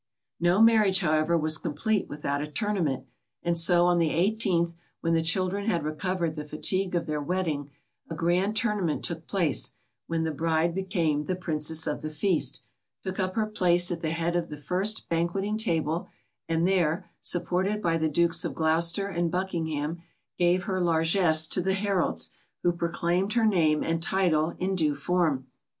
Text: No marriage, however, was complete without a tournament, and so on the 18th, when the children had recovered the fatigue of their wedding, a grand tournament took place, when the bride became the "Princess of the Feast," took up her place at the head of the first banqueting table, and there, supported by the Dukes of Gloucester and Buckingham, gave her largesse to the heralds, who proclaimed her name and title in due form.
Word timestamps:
No 0.39 0.63
marriage, 0.63 1.01
however, 1.01 1.37
was 1.37 1.59
complete 1.59 2.09
without 2.09 2.41
a 2.41 2.47
tournament, 2.47 3.05
and 3.43 3.55
so 3.55 3.85
on 3.85 3.99
the 3.99 4.09
18th, 4.09 4.73
when 5.01 5.13
the 5.13 5.21
children 5.21 5.67
had 5.67 5.83
recovered 5.83 6.35
the 6.35 6.43
fatigue 6.43 6.95
of 6.95 7.05
their 7.05 7.21
wedding, 7.21 7.69
a 8.09 8.15
grand 8.15 8.57
tournament 8.57 9.03
took 9.05 9.27
place, 9.27 9.73
when 10.07 10.23
the 10.23 10.31
bride 10.31 10.73
became 10.73 11.25
the 11.25 11.35
"Princess 11.35 11.85
of 11.85 12.01
the 12.01 12.09
Feast," 12.09 12.63
took 13.03 13.19
up 13.19 13.35
her 13.35 13.45
place 13.45 13.91
at 13.91 14.01
the 14.01 14.09
head 14.09 14.35
of 14.35 14.49
the 14.49 14.57
first 14.57 15.07
banqueting 15.07 15.55
table, 15.59 16.07
and 16.49 16.67
there, 16.67 17.11
supported 17.19 17.79
by 17.79 17.95
the 17.99 18.09
Dukes 18.09 18.43
of 18.43 18.55
Gloucester 18.55 19.07
and 19.07 19.29
Buckingham, 19.29 20.01
gave 20.35 20.63
her 20.63 20.81
largesse 20.81 21.45
to 21.45 21.61
the 21.61 21.75
heralds, 21.75 22.31
who 22.63 22.71
proclaimed 22.71 23.33
her 23.33 23.45
name 23.45 23.83
and 23.83 24.01
title 24.01 24.55
in 24.57 24.73
due 24.73 24.95
form. 24.95 25.45